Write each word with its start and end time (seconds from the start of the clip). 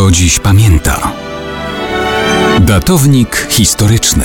kto 0.00 0.10
dziś 0.10 0.38
pamięta. 0.38 1.12
Datownik 2.60 3.46
historyczny 3.50 4.24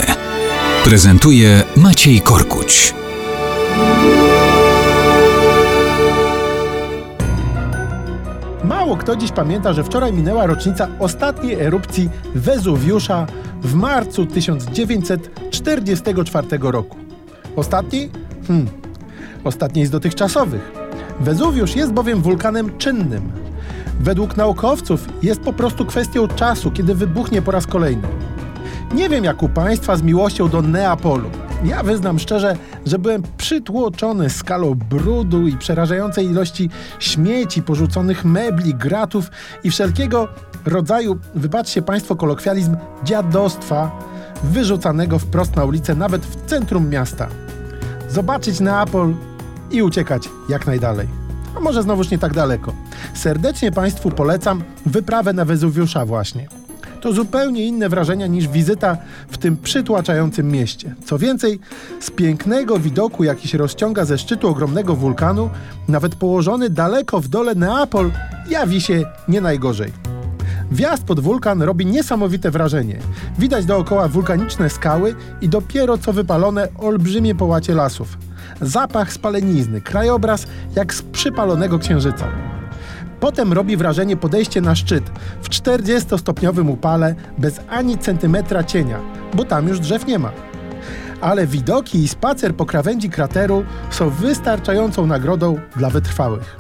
prezentuje 0.84 1.64
Maciej 1.76 2.22
Korkuć. 2.22 2.94
Mało 8.64 8.98
kto 8.98 9.16
dziś 9.16 9.32
pamięta, 9.32 9.74
że 9.74 9.84
wczoraj 9.84 10.14
minęła 10.14 10.46
rocznica 10.46 10.88
ostatniej 11.00 11.60
erupcji 11.60 12.10
Wezuwiusza 12.36 13.28
w 13.62 13.74
marcu 13.74 14.26
1944 14.26 16.48
roku. 16.62 16.98
Ostatniej? 17.56 18.10
Hmm, 18.48 18.68
ostatniej 19.44 19.86
z 19.86 19.90
dotychczasowych. 19.90 20.72
Wezuwiusz 21.20 21.76
jest 21.76 21.92
bowiem 21.92 22.22
wulkanem 22.22 22.78
czynnym. 22.78 23.45
Według 24.00 24.38
naukowców 24.38 25.08
jest 25.24 25.42
po 25.42 25.54
prostu 25.54 25.86
kwestią 25.86 26.28
czasu, 26.28 26.72
kiedy 26.72 26.96
wybuchnie 26.96 27.42
po 27.42 27.52
raz 27.52 27.68
kolejny. 27.68 28.08
Nie 28.94 29.10
wiem 29.10 29.24
jak 29.24 29.44
u 29.44 29.50
Państwa 29.50 29.96
z 29.96 30.02
miłością 30.02 30.50
do 30.50 30.62
Neapolu. 30.62 31.30
Ja 31.64 31.84
wyznam 31.84 32.20
szczerze, 32.20 32.56
że 32.86 33.00
byłem 33.00 33.24
przytłoczony 33.38 34.30
skalą 34.30 34.76
brudu 34.76 35.48
i 35.48 35.58
przerażającej 35.58 36.26
ilości 36.26 36.70
śmieci, 37.00 37.62
porzuconych 37.62 38.26
mebli, 38.26 38.74
gratów 38.74 39.32
i 39.64 39.72
wszelkiego 39.72 40.28
rodzaju, 40.66 41.18
wybaczcie 41.36 41.82
Państwo 41.82 42.16
kolokwializm, 42.16 42.76
dziadostwa 43.04 43.92
wyrzucanego 44.44 45.20
wprost 45.20 45.56
na 45.56 45.66
ulicę, 45.66 45.96
nawet 45.96 46.26
w 46.26 46.46
centrum 46.46 46.90
miasta. 46.90 47.28
Zobaczyć 48.10 48.60
Neapol 48.60 49.14
i 49.72 49.82
uciekać 49.82 50.30
jak 50.50 50.68
najdalej. 50.68 51.25
A 51.56 51.60
może 51.60 51.84
znowuż 51.84 52.12
nie 52.12 52.18
tak 52.18 52.34
daleko. 52.34 52.74
Serdecznie 53.14 53.72
Państwu 53.72 54.12
polecam 54.12 54.64
wyprawę 54.86 55.34
na 55.34 55.46
Wezuwiusza 55.46 56.06
właśnie. 56.06 56.48
To 57.02 57.14
zupełnie 57.14 57.66
inne 57.66 57.90
wrażenia 57.90 58.28
niż 58.28 58.48
wizyta 58.48 58.98
w 59.30 59.38
tym 59.38 59.58
przytłaczającym 59.58 60.52
mieście. 60.52 60.96
Co 61.06 61.18
więcej, 61.18 61.60
z 62.00 62.12
pięknego 62.12 62.80
widoku, 62.80 63.24
jaki 63.24 63.48
się 63.48 63.58
rozciąga 63.58 64.06
ze 64.06 64.18
szczytu 64.18 64.48
ogromnego 64.48 64.96
wulkanu, 64.96 65.50
nawet 65.88 66.16
położony 66.16 66.70
daleko 66.70 67.22
w 67.22 67.28
dole 67.28 67.56
Neapol, 67.56 68.12
jawi 68.50 68.82
się 68.82 69.04
nie 69.28 69.42
najgorzej. 69.42 69.92
Wjazd 70.72 71.04
pod 71.04 71.20
wulkan 71.20 71.62
robi 71.62 71.86
niesamowite 71.86 72.52
wrażenie. 72.52 73.00
Widać 73.40 73.66
dookoła 73.66 74.08
wulkaniczne 74.08 74.70
skały 74.70 75.16
i 75.42 75.50
dopiero 75.50 75.98
co 75.98 76.14
wypalone 76.14 76.68
olbrzymie 76.78 77.36
połacie 77.36 77.74
lasów. 77.74 78.18
Zapach 78.62 79.14
spalenizny, 79.14 79.82
krajobraz 79.82 80.48
jak 80.76 80.94
z 80.94 81.02
przypalonego 81.02 81.80
księżyca. 81.80 82.28
Potem 83.20 83.54
robi 83.54 83.78
wrażenie 83.78 84.18
podejście 84.18 84.62
na 84.62 84.76
szczyt 84.76 85.04
w 85.42 85.50
40-stopniowym 85.50 86.70
upale 86.70 87.16
bez 87.38 87.60
ani 87.70 87.98
centymetra 87.98 88.64
cienia, 88.64 89.00
bo 89.34 89.44
tam 89.44 89.68
już 89.68 89.80
drzew 89.80 90.08
nie 90.08 90.20
ma. 90.20 90.32
Ale 91.22 91.48
widoki 91.48 92.04
i 92.04 92.08
spacer 92.08 92.56
po 92.56 92.66
krawędzi 92.66 93.10
krateru 93.10 93.64
są 93.90 94.10
wystarczającą 94.10 95.08
nagrodą 95.08 95.60
dla 95.76 95.90
wytrwałych. 95.90 96.56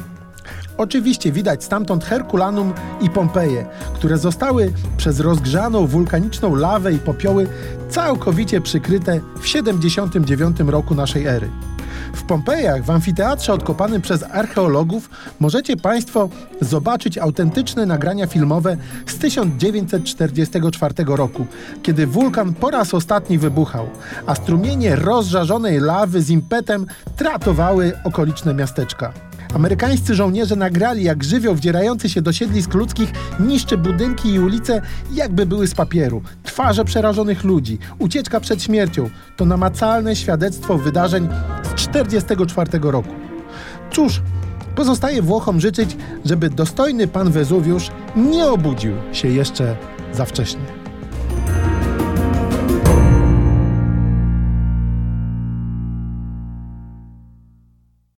Oczywiście 0.77 1.31
widać 1.31 1.63
stamtąd 1.63 2.05
Herkulanum 2.05 2.73
i 3.01 3.09
Pompeje, 3.09 3.65
które 3.93 4.17
zostały 4.17 4.73
przez 4.97 5.19
rozgrzaną 5.19 5.87
wulkaniczną 5.87 6.55
lawę 6.55 6.93
i 6.93 6.99
popioły 6.99 7.47
całkowicie 7.89 8.61
przykryte 8.61 9.21
w 9.41 9.47
79 9.47 10.59
roku 10.59 10.95
naszej 10.95 11.25
ery. 11.25 11.49
W 12.13 12.23
Pompejach, 12.23 12.83
w 12.83 12.89
amfiteatrze 12.89 13.53
odkopanym 13.53 14.01
przez 14.01 14.23
archeologów, 14.23 15.09
możecie 15.39 15.77
Państwo 15.77 16.29
zobaczyć 16.61 17.17
autentyczne 17.17 17.85
nagrania 17.85 18.27
filmowe 18.27 18.77
z 19.05 19.17
1944 19.17 20.93
roku, 21.07 21.45
kiedy 21.83 22.07
wulkan 22.07 22.53
po 22.53 22.71
raz 22.71 22.93
ostatni 22.93 23.37
wybuchał, 23.37 23.87
a 24.25 24.35
strumienie 24.35 24.95
rozżarzonej 24.95 25.79
lawy 25.79 26.21
z 26.21 26.29
impetem 26.29 26.85
tratowały 27.15 27.91
okoliczne 28.03 28.53
miasteczka. 28.53 29.13
Amerykańscy 29.55 30.15
żołnierze 30.15 30.55
nagrali, 30.55 31.03
jak 31.03 31.23
żywioł 31.23 31.55
wdzierający 31.55 32.09
się 32.09 32.21
do 32.21 32.33
siedlisk 32.33 32.73
ludzkich 32.73 33.11
niszczy 33.39 33.77
budynki 33.77 34.29
i 34.29 34.39
ulice, 34.39 34.81
jakby 35.13 35.45
były 35.45 35.67
z 35.67 35.73
papieru. 35.73 36.21
Twarze 36.43 36.85
przerażonych 36.85 37.43
ludzi, 37.43 37.77
ucieczka 37.99 38.39
przed 38.39 38.63
śmiercią 38.63 39.09
to 39.37 39.45
namacalne 39.45 40.15
świadectwo 40.15 40.77
wydarzeń 40.77 41.27
z 41.63 41.75
1944 41.75 42.79
roku. 42.91 43.09
Cóż, 43.91 44.21
pozostaje 44.75 45.21
Włochom 45.21 45.59
życzyć, 45.59 45.97
żeby 46.25 46.49
dostojny 46.49 47.07
pan 47.07 47.31
Wezuwiusz 47.31 47.91
nie 48.15 48.47
obudził 48.47 48.93
się 49.11 49.27
jeszcze 49.27 49.75
za 50.13 50.25
wcześnie. 50.25 50.74